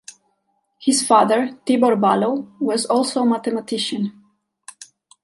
His 0.79 1.05
father, 1.05 1.59
Tibor 1.63 1.95
Balogh, 1.95 2.59
was 2.59 2.87
also 2.87 3.21
a 3.21 3.25
mathematician. 3.27 4.23